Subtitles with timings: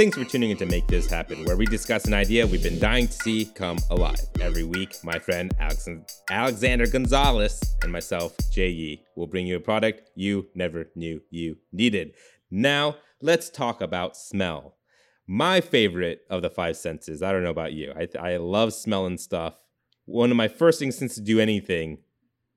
[0.00, 2.78] Thanks for tuning in to Make This Happen, where we discuss an idea we've been
[2.78, 4.18] dying to see come alive.
[4.40, 5.90] Every week, my friend Alex-
[6.30, 11.58] Alexander Gonzalez and myself, Jay Yee, will bring you a product you never knew you
[11.70, 12.14] needed.
[12.50, 14.78] Now, let's talk about smell.
[15.26, 17.22] My favorite of the five senses.
[17.22, 17.92] I don't know about you.
[17.94, 19.58] I, I love smelling stuff.
[20.06, 21.98] One of my first instincts to do anything,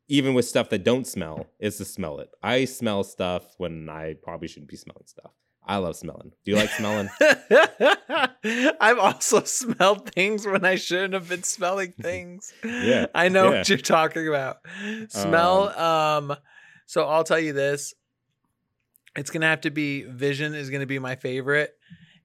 [0.08, 2.30] even with stuff that don't smell, is to smell it.
[2.42, 5.32] I smell stuff when I probably shouldn't be smelling stuff.
[5.66, 6.32] I love smelling.
[6.44, 7.10] Do you like smelling?
[8.82, 12.54] I've also smelled things when I shouldn't have been smelling things.
[12.64, 13.58] Yeah, I know yeah.
[13.60, 14.58] what you're talking about.
[15.10, 15.70] Smell.
[15.80, 16.36] Um,
[16.86, 17.94] so I'll tell you this.
[19.16, 21.74] It's gonna have to be vision is gonna be my favorite.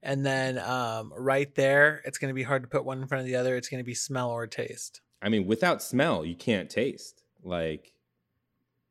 [0.01, 3.27] And then um, right there, it's gonna be hard to put one in front of
[3.27, 3.55] the other.
[3.55, 5.01] It's gonna be smell or taste.
[5.21, 7.23] I mean, without smell, you can't taste.
[7.43, 7.93] Like,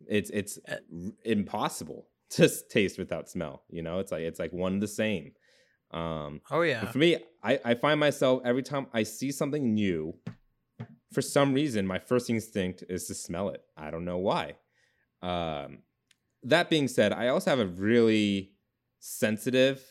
[0.06, 0.76] it's it's Uh,
[1.24, 2.07] impossible
[2.38, 3.62] s- taste without smell.
[3.70, 5.32] You know, it's like it's like one the same.
[5.90, 6.86] Um, Oh yeah.
[6.90, 10.14] for me, I I find myself every time I see something new,
[11.12, 13.62] for some reason, my first instinct is to smell it.
[13.76, 14.56] I don't know why.
[15.22, 15.78] Um,
[16.44, 18.52] that being said, I also have a really
[19.00, 19.82] sensitive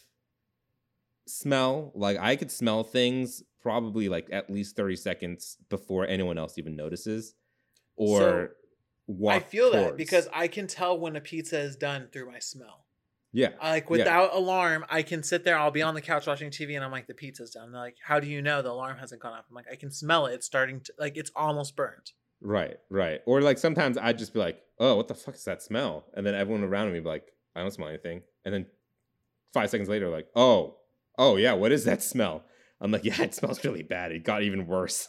[1.25, 1.91] smell.
[1.95, 6.75] Like I could smell things probably like at least 30 seconds before anyone else even
[6.75, 7.33] notices
[7.95, 8.51] or
[9.07, 12.39] walk I feel that because I can tell when a pizza is done through my
[12.39, 12.85] smell.
[13.33, 13.89] yeah Like Yeah.
[13.89, 15.57] without alarm, I can sit there.
[15.57, 17.71] I'll be on the couch watching TV, and I'm like, the pizza's done.
[17.71, 19.45] They're like, how do you know the alarm hasn't gone off?
[19.49, 20.33] I'm like, I can smell it.
[20.33, 22.13] It's starting to like it's almost burnt.
[22.41, 25.59] right right or like sometimes i'd just be like oh what the fuck is that
[25.63, 28.63] smell and then everyone around me be like i don't smell anything and then
[29.55, 30.77] five seconds later like oh
[31.17, 32.43] oh yeah what is that smell
[32.79, 35.07] i'm like yeah it smells really bad it got even worse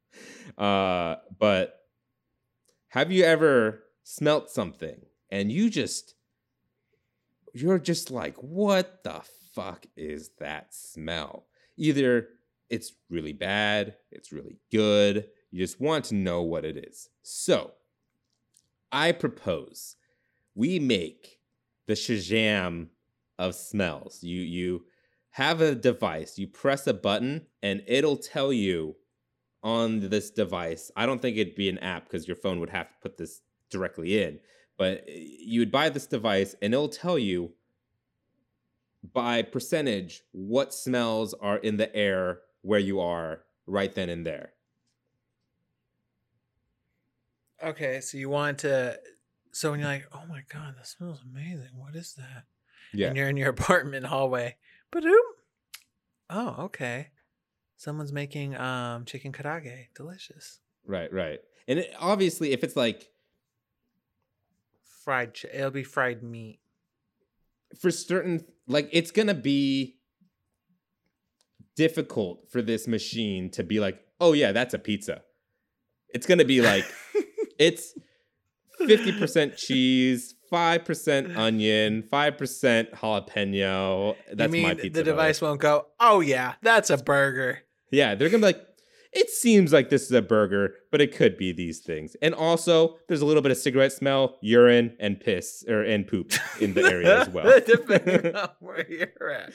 [0.58, 1.79] uh but
[2.90, 6.14] have you ever smelt something and you just
[7.54, 9.20] you're just like what the
[9.54, 11.46] fuck is that smell?
[11.76, 12.28] Either
[12.68, 17.08] it's really bad it's really good you just want to know what it is.
[17.22, 17.72] So
[18.92, 19.96] i propose
[20.56, 21.38] we make
[21.86, 22.88] the shazam
[23.38, 24.22] of smells.
[24.22, 24.84] You you
[25.30, 28.96] have a device you press a button and it'll tell you
[29.62, 32.88] on this device i don't think it'd be an app because your phone would have
[32.88, 34.38] to put this directly in
[34.78, 37.52] but eh, you would buy this device and it'll tell you
[39.12, 44.52] by percentage what smells are in the air where you are right then and there
[47.62, 48.98] Okay, so you want to.
[49.52, 51.70] So when you're like, oh my god, that smells amazing.
[51.74, 52.44] What is that?
[52.92, 54.56] yeah And you're in your apartment hallway.
[54.90, 55.20] Ba-doom.
[56.30, 57.08] Oh, okay.
[57.80, 59.86] Someone's making um chicken karaage.
[59.96, 60.60] Delicious.
[60.86, 63.08] right right and it, obviously if it's like
[65.02, 65.32] Fried.
[65.32, 66.60] Ch- it'll be fried meat.
[67.80, 69.96] for certain like it's gonna be
[71.74, 75.22] difficult for this machine to be like oh yeah that's a pizza
[76.10, 76.84] it's gonna be like
[77.58, 77.94] it's
[78.82, 85.86] 50% cheese 5% onion 5% jalapeno that's you mean my pizza the device won't go?
[85.98, 87.62] Oh yeah, that's a burger.
[87.90, 88.66] Yeah they're gonna be like
[89.12, 92.96] it seems like this is a burger but it could be these things and also
[93.08, 96.82] there's a little bit of cigarette smell urine and piss or and poop in the
[96.82, 99.52] area as well Depending on where you're at,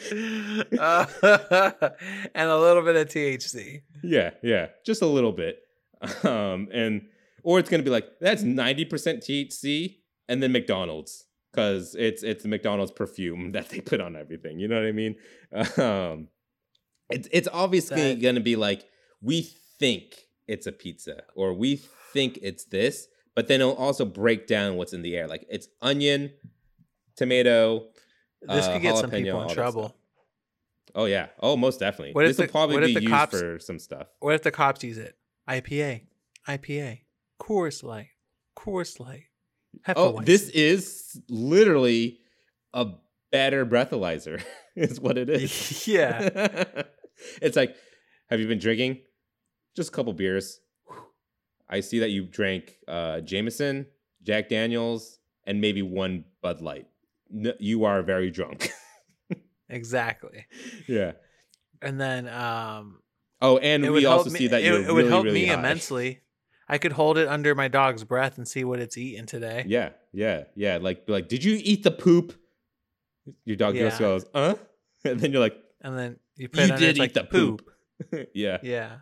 [0.77, 1.89] Uh,
[2.35, 3.81] and a little bit of THC.
[4.03, 5.59] Yeah, yeah, just a little bit.
[6.23, 7.07] Um, and
[7.43, 9.95] or it's gonna be like that's ninety percent THC,
[10.27, 14.59] and then McDonald's because it's it's McDonald's perfume that they put on everything.
[14.59, 15.15] You know what I mean?
[15.77, 16.27] Um,
[17.09, 18.85] it's it's obviously That- gonna be like
[19.21, 19.41] we
[19.79, 20.15] think
[20.47, 21.77] it's a pizza or we
[22.13, 25.27] think it's this, but then it'll also break down what's in the air.
[25.27, 26.31] Like it's onion,
[27.15, 27.87] tomato.
[28.41, 29.95] This Uh, could get some people in trouble.
[30.93, 32.13] Oh yeah, oh most definitely.
[32.13, 34.07] What this will probably be used cops- for some stuff.
[34.19, 35.15] What if the cops use it?
[35.49, 36.01] IPA,
[36.47, 37.01] IPA,
[37.39, 38.09] Coors Light,
[38.57, 39.25] Coors Light.
[39.95, 42.19] Oh, this is literally
[42.73, 42.87] a
[43.31, 44.41] better breathalyzer,
[44.75, 45.85] is what it is.
[45.87, 46.63] yeah.
[47.41, 47.75] it's like,
[48.29, 48.99] have you been drinking?
[49.75, 50.59] Just a couple beers.
[50.87, 50.97] Whew.
[51.69, 53.87] I see that you drank uh, Jameson,
[54.23, 56.87] Jack Daniels, and maybe one Bud Light.
[57.33, 58.71] N- you are very drunk.
[59.69, 60.45] Exactly.
[60.87, 61.13] yeah.
[61.81, 62.99] And then um
[63.41, 65.47] Oh, and we also me, see that it, you're it would really, help really me
[65.47, 65.55] high.
[65.55, 66.21] immensely.
[66.69, 69.63] I could hold it under my dog's breath and see what it's eating today.
[69.67, 70.77] Yeah, yeah, yeah.
[70.81, 72.33] Like, like, did you eat the poop?
[73.43, 74.05] Your dog just Yeah.
[74.07, 74.55] goes, huh?
[75.03, 77.69] And then you're like, And then you put you it did eat like the poop.
[78.33, 78.57] yeah.
[78.63, 78.97] Yeah.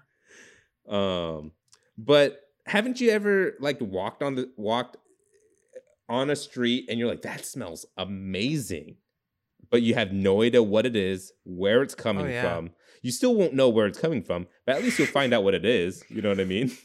[0.88, 1.53] Um,
[1.97, 4.97] but haven't you ever like walked on the walked
[6.09, 8.97] on a street and you're like, that smells amazing,
[9.71, 12.41] but you have no idea what it is, where it's coming Oh, yeah.
[12.41, 12.71] from.
[13.01, 15.53] You still won't know where it's coming from, but at least you'll find out what
[15.53, 16.03] it is.
[16.09, 16.71] You know what I mean?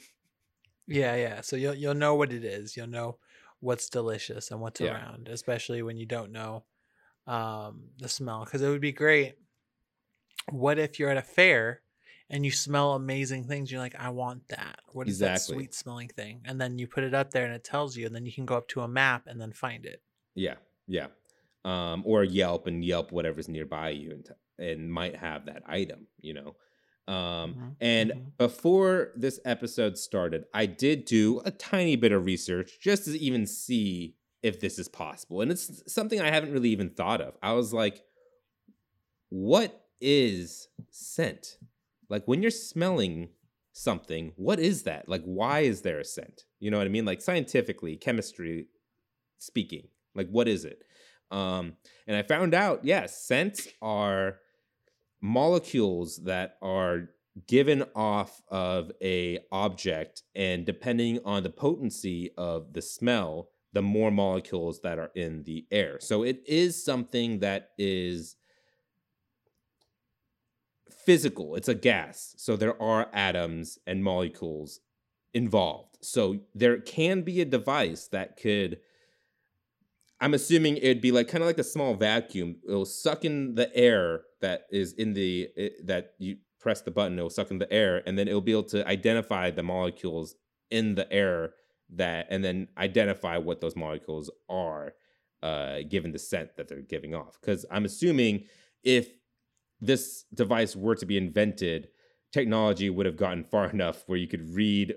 [0.91, 1.43] Yeah, yeah.
[1.43, 2.75] So you'll you'll know what it is.
[2.75, 3.19] You'll know
[3.61, 4.93] what's delicious and what's Yeah.
[4.95, 6.65] around, especially when you don't know
[7.27, 8.47] um, the smell.
[8.47, 9.35] Because it would be great.
[10.51, 11.83] What if you're at a fair
[12.31, 13.71] and you smell amazing things?
[13.71, 14.81] You're like, I want that.
[14.93, 16.43] What is that sweet smelling thing?
[16.45, 18.47] And then you put it up there and it tells you, and then you can
[18.47, 20.03] go up to a map and then find it.
[20.35, 20.57] Yeah,
[20.87, 21.09] yeah.
[21.65, 24.29] Um, or Yelp and Yelp whatever's nearby you and
[24.61, 26.57] and might have that item, you know.
[27.13, 28.37] Um, Mhm, and mhm.
[28.37, 33.47] before this episode started, I did do a tiny bit of research just to even
[33.47, 35.41] see if this is possible.
[35.41, 37.37] And it's something I haven't really even thought of.
[37.43, 38.03] I was like,
[39.31, 41.59] what is scent?
[42.09, 43.31] Like when you're smelling
[43.73, 45.09] something, what is that?
[45.09, 46.45] Like why is there a scent?
[46.61, 47.05] You know what I mean?
[47.05, 48.67] Like scientifically, chemistry
[49.39, 50.83] speaking, like what is it?
[51.31, 51.75] Um,
[52.07, 54.39] and I found out, yes, scents are
[55.21, 57.11] molecules that are
[57.47, 64.11] given off of a object and depending on the potency of the smell the more
[64.11, 68.37] molecules that are in the air so it is something that is
[71.09, 74.81] physical it's a gas so there are atoms and molecules
[75.33, 78.79] involved so there can be a device that could
[80.21, 82.57] I'm assuming it'd be like kind of like a small vacuum.
[82.67, 87.19] It'll suck in the air that is in the it, that you press the button.
[87.19, 90.35] It'll suck in the air, and then it'll be able to identify the molecules
[90.71, 91.55] in the air
[91.91, 94.95] that, and then identify what those molecules are,
[95.43, 97.39] uh, given the scent that they're giving off.
[97.41, 98.45] Because I'm assuming
[98.83, 99.09] if
[99.81, 101.89] this device were to be invented,
[102.33, 104.95] technology would have gotten far enough where you could read,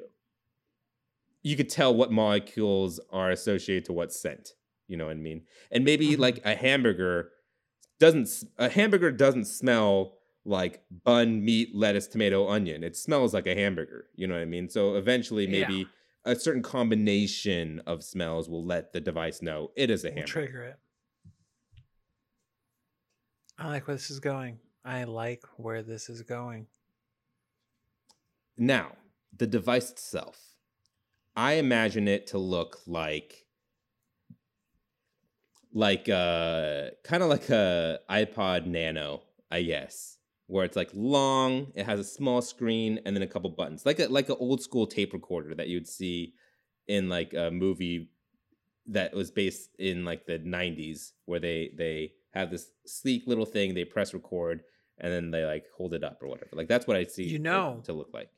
[1.44, 4.54] you could tell what molecules are associated to what scent.
[4.88, 5.45] You know what I mean?
[5.72, 6.19] And maybe Mhm.
[6.19, 7.31] like a hamburger
[8.00, 12.83] doesn't a hamburger doesn't smell like bun, meat, lettuce, tomato, onion.
[12.83, 14.10] It smells like a hamburger.
[14.16, 14.69] You know what I mean?
[14.69, 15.68] So eventually Yeah.
[15.68, 15.88] maybe
[16.25, 20.25] a certain combination of smells will let the device know it is a We'll hamburger.
[20.25, 20.80] trigger it.
[23.57, 24.60] I like where this is going.
[24.83, 26.68] I like where this is going.
[28.57, 28.94] Now,
[29.38, 30.39] the device itself.
[31.36, 33.45] I imagine it to look like
[35.74, 40.18] like uh kind of like a iPod Nano, I guess,
[40.48, 43.86] where it's like long, it has a small screen and then a couple buttons.
[43.86, 46.33] Like a like an old school tape recorder that you'd see
[46.88, 48.10] in like a movie
[48.88, 53.74] that was based in like the 90s where they they have this sleek little thing,
[53.74, 54.63] they press record
[54.98, 56.50] and then they like hold it up or whatever.
[56.54, 57.81] Like that's what I see You it know.
[57.86, 58.30] to look like.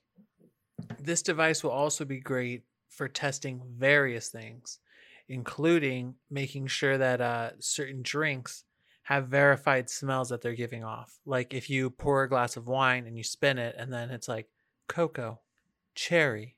[1.00, 4.80] This device will also be great for testing various things,
[5.28, 8.64] including making sure that uh, certain drinks
[9.04, 11.20] have verified smells that they're giving off.
[11.26, 14.28] Like if you pour a glass of wine and you spin it, and then it's
[14.28, 14.48] like
[14.88, 15.40] cocoa,
[15.96, 16.56] cherry,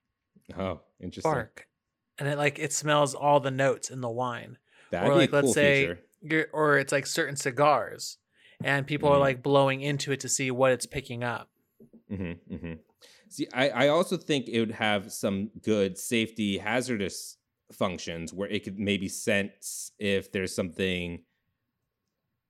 [0.58, 1.32] Oh, interesting.
[1.32, 1.68] bark,
[2.20, 4.58] and it like it smells all the notes in the wine.
[4.92, 6.00] That'd or be like a cool let's say feature.
[6.54, 8.18] Or it's like certain cigars,
[8.64, 9.22] and people are Mhm.
[9.22, 11.50] like blowing into it to see what it's picking up.
[12.12, 12.74] Mm-hmm, mm-hmm.
[13.30, 17.38] See, I, I also think it would have some good safety hazardous
[17.72, 21.24] functions where it could maybe sense if there's something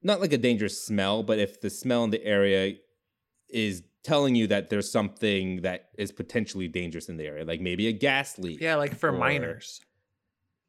[0.03, 2.75] not like a dangerous smell, but if the smell in the area
[3.49, 7.87] is telling you that there's something that is potentially dangerous in the area, like maybe
[7.87, 8.59] a gas leak.
[8.61, 9.81] Yeah, like for Or- miners.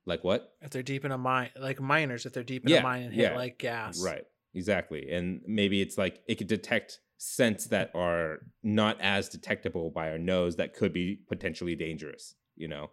[0.06, 0.52] Like what?
[0.62, 3.02] if they're deep in a mine, like miners, if they're deep in Yeah, a mine
[3.02, 4.02] and hit yeah, like gas.
[4.02, 4.24] Right.
[4.54, 5.10] Exactly.
[5.10, 10.18] And maybe it's like it could detect scents that are not as detectable by our
[10.18, 12.90] nose that could be potentially dangerous, you know.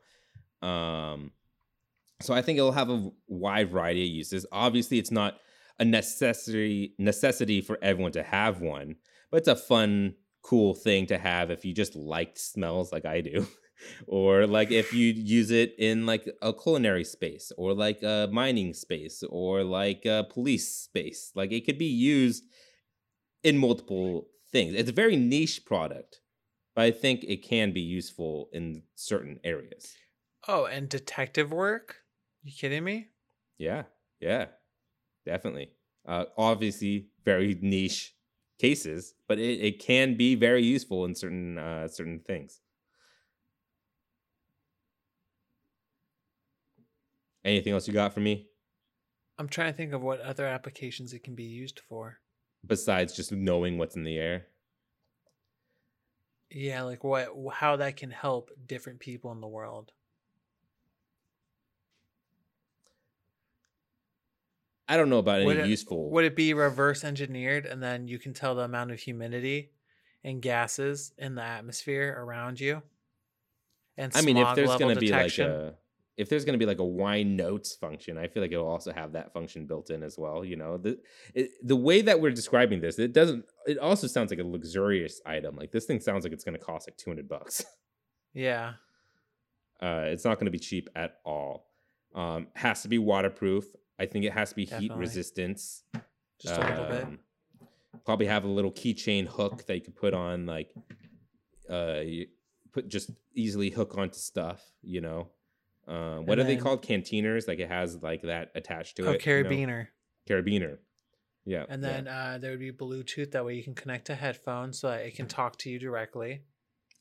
[0.67, 1.31] Um
[2.21, 4.45] so I think it'll have a wide variety of uses.
[4.51, 5.37] Obviously, it's not
[5.79, 8.95] a necessary necessity for everyone to have one,
[9.29, 13.21] but it's a fun, cool thing to have if you just liked smells like I
[13.21, 13.45] do.
[14.07, 18.73] or like if you use it in like a culinary space or like a mining
[18.73, 21.31] space or like a police space.
[21.35, 22.43] Like it could be used
[23.43, 24.73] in multiple things.
[24.75, 26.21] It's a very niche product,
[26.75, 29.95] but I think it can be useful in certain areas.
[30.47, 32.03] Oh, and detective work?
[32.43, 33.09] You kidding me?
[33.57, 33.83] Yeah,
[34.19, 34.47] yeah,
[35.25, 35.71] definitely.
[36.05, 38.15] Uh, obviously, very niche
[38.59, 42.61] cases, but it, it can be very useful in certain uh, certain things.
[47.45, 48.47] Anything else you got for me
[49.37, 52.19] I'm trying to think of what other applications it can be used for.
[52.65, 54.47] besides just knowing what's in the air?
[56.51, 59.91] Yeah, like what how that can help different people in the world.
[64.87, 66.09] I don't know about any Would it- useful.
[66.11, 69.71] Would it be reverse engineered and then you can tell the amount of humidity
[70.23, 72.83] and gases in the atmosphere around you?
[73.97, 75.75] And I mean, if there's gonna be like a
[76.17, 79.13] if there's gonna be like a wine notes function, I feel like it'll also have
[79.13, 80.45] that function built in as well.
[80.45, 80.99] You know, the
[81.33, 83.45] it, the way that we're describing this, it doesn't.
[83.65, 85.55] It also sounds like a luxurious item.
[85.55, 87.63] Like this thing sounds like it's gonna cost like two hundred bucks.
[88.33, 88.73] yeah,
[89.81, 91.67] Uh, it's not gonna be cheap at all.
[92.13, 93.65] Um, has to be waterproof.
[93.99, 95.83] I think it has to be heat resistance.
[96.39, 97.03] just a little bit.
[97.03, 97.19] Um,
[98.05, 100.73] Probably have a little keychain hook that you could put on, like,
[101.69, 102.25] uh, you
[102.71, 104.61] put just easily hook onto stuff.
[104.81, 105.29] You know,
[105.87, 106.81] uh, what are they called?
[106.85, 107.47] Cantiners.
[107.47, 109.25] Like it has like that attached to Oh, it.
[109.25, 109.49] you know?
[109.49, 109.87] carabiner.
[110.29, 110.77] Carabiner.
[111.45, 111.65] Yeah.
[111.67, 111.89] And yeah.
[111.89, 113.31] then uh, there would be Bluetooth.
[113.31, 116.43] That way you can connect to headphones so that it can talk to you directly.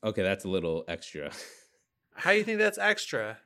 [0.03, 1.31] okay, that's a little extra.
[2.15, 3.37] How do you think that's extra?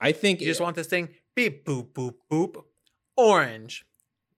[0.00, 2.62] I think You just want this thing beep boop boop boop,
[3.16, 3.84] orange,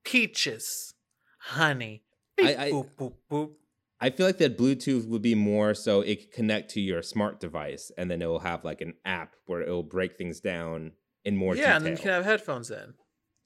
[0.05, 0.95] peaches,
[1.39, 2.03] honey,
[2.37, 3.51] beep I- I- boop boop boop.
[4.01, 7.41] I feel like that Bluetooth would be more so it could connect to your smart
[7.41, 10.93] device, and then it will have like an app where it will break things down
[11.25, 12.95] in more yeah, and then you can have headphones in.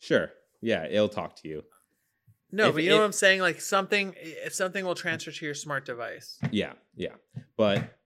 [0.01, 0.31] Sure.
[0.61, 1.63] Yeah, it'll talk to you.
[2.53, 3.41] No, If but you know it- what I'm saying?
[3.41, 6.39] Like something, if something will transfer to your smart device.
[6.51, 7.15] Yeah, yeah.
[7.57, 7.97] But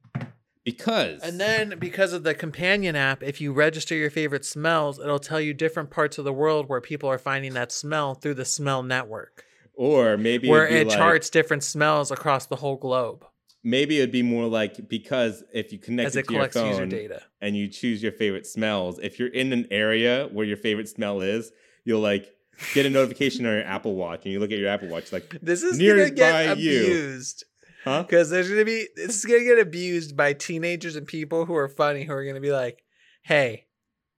[0.65, 5.19] because And then because of the companion app, if you register your favorite smells, it'll
[5.19, 8.45] tell you different parts of the world where people are finding that smell through the
[8.45, 12.77] smell network, or maybe where it'd be it like- charts different smells across the whole
[12.77, 13.25] globe
[13.65, 16.89] maybe it'd be more like because if you connect as it it to your phone
[16.91, 17.23] data.
[17.41, 21.23] and you choose your favorite smells, if you're in an area where your favorite smell
[21.23, 21.51] is,
[21.85, 22.29] you'll like
[22.75, 25.39] get a notification on your Apple Watch and you look at your Apple Watch like,
[25.41, 26.83] This is gonna get you.
[26.83, 27.45] abused
[27.85, 28.03] huh?
[28.03, 31.69] because there's gonna be this is gonna get abused by teenagers and people who are
[31.69, 32.85] funny who are gonna be like,
[33.23, 33.65] "Hey,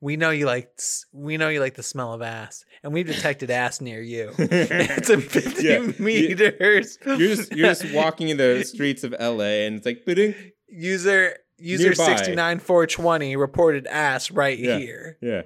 [0.06, 0.70] we know you like
[1.12, 4.32] we know you like the smell of ass, and we've detected ass near you.
[4.38, 6.96] it's a 50 Yeah, meters.
[7.04, 10.34] You're just you're just walking in the streets of LA and it's like "Ba-ding."
[10.68, 14.78] user user sixty nine four twenty reported ass right Yeah.
[14.78, 15.18] here.
[15.20, 15.42] Yeah.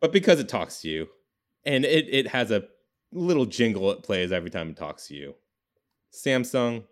[0.00, 1.08] But because it talks to you,
[1.64, 2.62] and it, it has a
[3.12, 5.34] little jingle it plays every time it talks to you.
[6.14, 6.84] Samsung,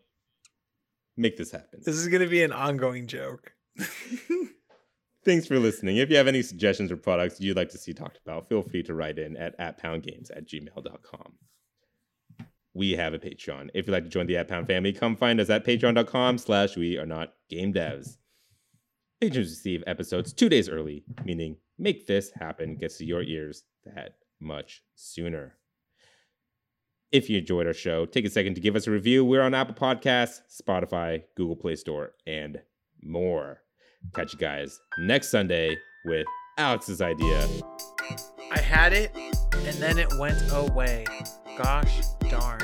[1.17, 1.81] make this happen.
[1.85, 3.53] This is gonna be an ongoing joke.
[5.29, 5.99] Thanks for listening.
[5.99, 8.83] If you have any suggestions or products you'd like to see talked about, feel free
[8.85, 11.35] to write in at, at poundgames at gmail.com.
[12.73, 13.69] We have a Patreon.
[13.75, 16.79] If you'd like to join the at pound family, come find us at patreon.com slash
[16.79, 18.17] we are not game devs.
[19.21, 24.15] Patrons receive episodes two days early, meaning make this happen gets to your ears that
[24.41, 25.59] much sooner.
[27.13, 29.27] If you enjoyed our show, take a second to give us a review.
[29.27, 32.63] We're on Apple Podcasts, Spotify, Google Play Store, and
[33.03, 33.61] more.
[34.15, 36.27] Catch you guys next Sunday with
[36.57, 37.47] Alex's idea.
[38.51, 41.05] I had it and then it went away.
[41.57, 42.01] Gosh
[42.31, 42.61] darn.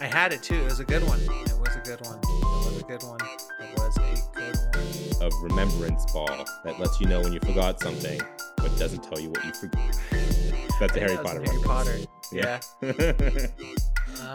[0.00, 0.54] I had it too.
[0.56, 1.20] It was a good one.
[1.20, 2.18] It was a good one.
[2.22, 3.18] It was a good one.
[3.20, 4.00] It was a
[4.34, 4.56] good
[5.20, 5.26] one.
[5.26, 8.20] of remembrance ball that lets you know when you forgot something,
[8.58, 9.98] but doesn't tell you what you forgot.
[10.78, 11.90] That's a Harry That Potter Harry Potter.
[11.90, 12.32] reference.
[12.32, 12.60] Yeah.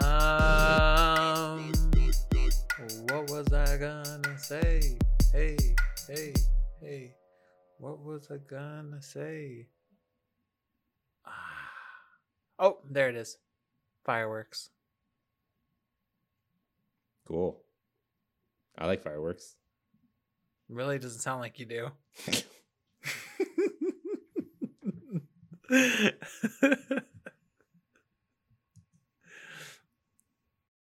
[0.02, 1.72] Um,
[3.08, 4.96] what was I gonna say?
[5.32, 5.56] Hey,
[6.08, 6.34] hey,
[6.78, 7.14] hey.
[7.78, 9.66] What was I gonna say?
[11.24, 11.70] Ah.
[12.58, 13.38] Oh, there it is.
[14.04, 14.68] Fireworks.
[17.26, 17.62] cool.
[18.76, 19.56] I like fireworks.
[20.68, 21.88] Really doesn't sound like you do.